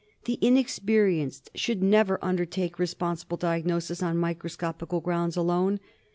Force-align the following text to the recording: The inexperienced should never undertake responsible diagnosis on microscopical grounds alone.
The 0.25 0.39
inexperienced 0.41 1.51
should 1.53 1.83
never 1.83 2.17
undertake 2.25 2.79
responsible 2.79 3.37
diagnosis 3.37 4.01
on 4.01 4.17
microscopical 4.17 4.99
grounds 4.99 5.37
alone. 5.37 5.79